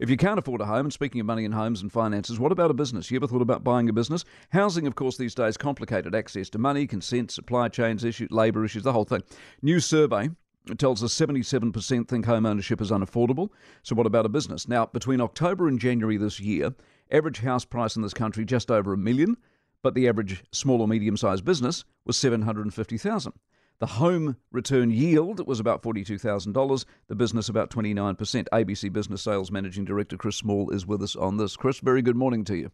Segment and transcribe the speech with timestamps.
[0.00, 2.50] If you can't afford a home, and speaking of money and homes and finances, what
[2.50, 3.12] about a business?
[3.12, 4.24] You ever thought about buying a business?
[4.48, 8.82] Housing, of course, these days complicated access to money, consent, supply chains issues, labour issues,
[8.82, 9.22] the whole thing.
[9.62, 10.30] New survey
[10.78, 13.50] tells us 77% think home ownership is unaffordable.
[13.84, 14.66] So what about a business?
[14.66, 16.74] Now, between October and January this year,
[17.12, 19.36] average house price in this country just over a million,
[19.80, 23.32] but the average small or medium-sized business was 750,000.
[23.80, 28.46] The home return yield was about $42,000, the business about 29%.
[28.52, 31.56] ABC Business Sales Managing Director Chris Small is with us on this.
[31.56, 32.70] Chris, very good morning to you.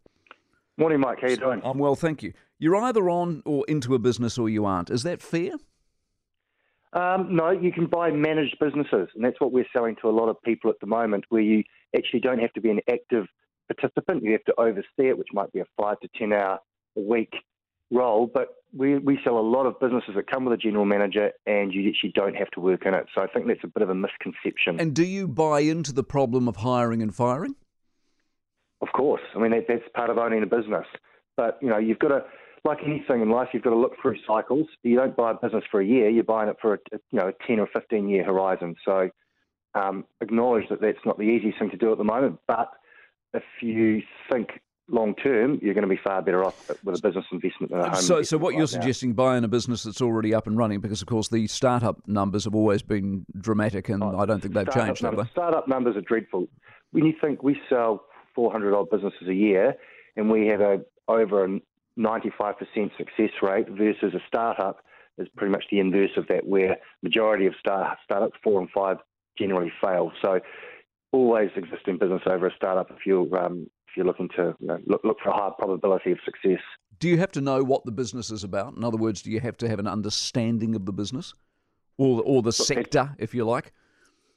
[0.76, 1.18] Morning, Mike.
[1.20, 1.60] How you doing?
[1.64, 2.32] I'm well, thank you.
[2.58, 4.90] You're either on or into a business or you aren't.
[4.90, 5.52] Is that fair?
[6.92, 10.28] Um, no, you can buy managed businesses, and that's what we're selling to a lot
[10.28, 11.62] of people at the moment, where you
[11.96, 13.26] actually don't have to be an active
[13.68, 14.22] participant.
[14.22, 16.58] You have to oversee it, which might be a five to 10 hour
[16.96, 17.32] a week
[17.90, 21.32] role, but we, we sell a lot of businesses that come with a general manager
[21.46, 23.06] and you actually don't have to work in it.
[23.14, 24.80] So I think that's a bit of a misconception.
[24.80, 27.56] And do you buy into the problem of hiring and firing?
[28.80, 29.22] Of course.
[29.34, 30.86] I mean, that, that's part of owning a business.
[31.36, 32.24] But, you know, you've got to,
[32.64, 34.66] like anything in life, you've got to look through cycles.
[34.82, 37.28] You don't buy a business for a year, you're buying it for a, you know,
[37.28, 38.76] a 10 or 15 year horizon.
[38.84, 39.10] So
[39.74, 42.38] um, acknowledge that that's not the easiest thing to do at the moment.
[42.46, 42.68] But
[43.32, 44.60] if you think
[44.90, 47.90] long term, you're going to be far better off with a business investment than a
[47.90, 48.02] home.
[48.02, 48.66] So, so what right you're now.
[48.66, 52.44] suggesting, buying a business that's already up and running, because of course the startup numbers
[52.44, 55.30] have always been dramatic, and Oh, I don't think they've changed, have numbers, they?
[55.32, 56.48] Startup numbers are dreadful.
[56.92, 59.74] When you think we sell 400 odd businesses a year,
[60.16, 61.60] and we have a over a
[61.98, 62.56] 95%
[62.96, 64.84] success rate versus a startup
[65.18, 68.98] is pretty much the inverse of that, where majority of start, startups, four and five,
[69.38, 70.12] generally fail.
[70.22, 70.40] So
[71.12, 74.78] always existing business over a startup if you're um, if you're looking to you know,
[74.86, 76.60] look, look for a high probability of success.
[76.98, 78.76] Do you have to know what the business is about?
[78.76, 81.34] In other words, do you have to have an understanding of the business,
[81.98, 83.72] or or the sector, if you like?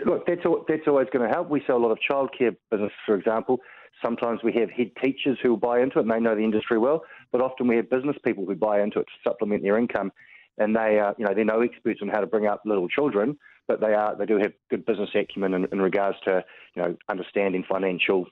[0.05, 1.49] Look, that's that's always going to help.
[1.49, 3.59] We sell a lot of childcare business, for example.
[4.01, 7.03] Sometimes we have head teachers who buy into it and they know the industry well,
[7.31, 10.11] but often we have business people who buy into it to supplement their income,
[10.57, 13.37] and they are you know they're no experts on how to bring up little children,
[13.67, 16.43] but they are they do have good business acumen in, in regards to
[16.75, 18.25] you know understanding financial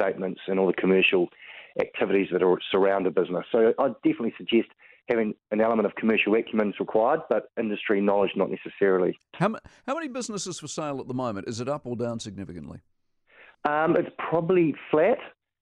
[0.00, 1.28] statements and all the commercial
[1.80, 3.44] activities that are surround a business.
[3.52, 4.68] So I definitely suggest
[5.08, 9.18] having an element of commercial acumen is required, but industry knowledge not necessarily.
[9.34, 9.54] How
[9.86, 11.48] how many businesses for sale at the moment?
[11.48, 12.80] Is it up or down significantly?
[13.68, 15.18] Um, it's probably flat.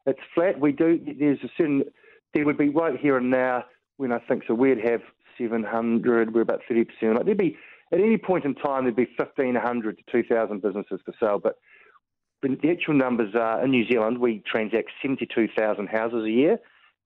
[0.07, 0.61] It's flat.
[0.61, 1.01] We do.
[1.19, 1.85] There's a certain.
[2.35, 3.65] There would be right here and now
[3.97, 4.55] when I think so.
[4.55, 5.01] We'd have
[5.39, 6.35] 700.
[6.35, 7.15] We're about 30 percent.
[7.17, 7.57] Like there'd be
[7.93, 11.39] at any point in time there'd be 1,500 to 2,000 businesses for sale.
[11.43, 11.57] But
[12.43, 14.19] the actual numbers are in New Zealand.
[14.19, 16.59] We transact 72,000 houses a year.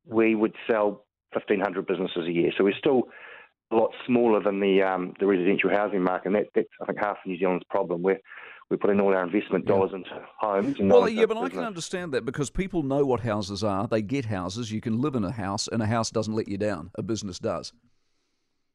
[0.07, 2.53] We would sell 1,500 businesses a year.
[2.57, 3.05] So we're still
[3.71, 6.27] a lot smaller than the um, the residential housing market.
[6.27, 8.03] And that, that's I think half of New Zealand's problem.
[8.03, 8.21] We're
[8.71, 10.79] we're putting all our investment dollars into homes.
[10.79, 13.87] And Well, yeah, but I can understand that because people know what houses are.
[13.87, 14.73] They get houses.
[14.73, 16.91] You can live in a house, and a house doesn't let you down.
[16.97, 17.73] A business does.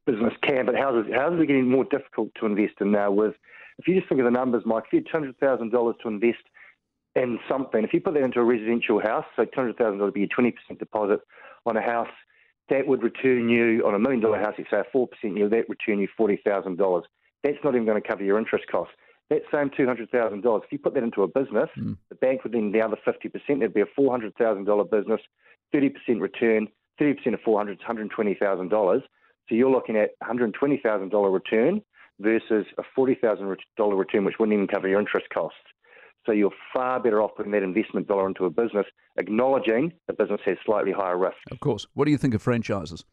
[0.05, 3.11] business can, but houses houses are getting more difficult to invest in now.
[3.11, 3.35] With
[3.79, 5.95] if you just think of the numbers, Mike, if you had two hundred thousand dollars
[6.01, 6.43] to invest
[7.15, 10.09] in something, if you put that into a residential house, so two hundred thousand dollars
[10.09, 11.19] would be a twenty percent deposit
[11.65, 12.09] on a house,
[12.69, 15.51] that would return you on a million dollar house, let's say a four percent yield,
[15.51, 17.05] that return you forty thousand dollars.
[17.43, 18.93] That's not even going to cover your interest costs.
[19.29, 21.93] That same two hundred thousand dollars, if you put that into a business, hmm.
[22.09, 23.59] the bank would then the other fifty percent.
[23.59, 25.21] That'd be a four hundred thousand dollar business,
[25.71, 26.67] thirty percent return,
[26.97, 29.03] thirty percent of four hundred is one hundred twenty thousand dollars.
[29.49, 31.81] So you're looking at one hundred twenty thousand dollar return
[32.19, 35.59] versus a forty thousand dollar return, which wouldn't even cover your interest costs.
[36.25, 38.85] So you're far better off putting that investment dollar into a business,
[39.17, 41.37] acknowledging the business has slightly higher risk.
[41.51, 41.87] Of course.
[41.93, 43.05] What do you think of franchises?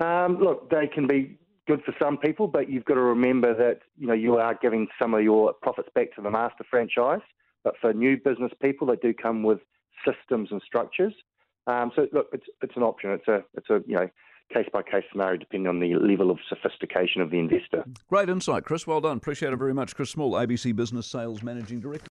[0.00, 3.80] Um, look, they can be good for some people, but you've got to remember that
[3.98, 7.20] you know you are giving some of your profits back to the master franchise.
[7.62, 9.60] But for new business people, they do come with
[10.06, 11.14] systems and structures.
[11.66, 13.10] Um, so look, it's it's an option.
[13.10, 14.08] It's a it's a you know
[14.52, 17.84] case by case scenario depending on the level of sophistication of the investor.
[18.08, 18.86] Great insight, Chris.
[18.86, 19.16] Well done.
[19.16, 19.94] Appreciate it very much.
[19.94, 22.02] Chris Small, ABC Business Sales Managing Director.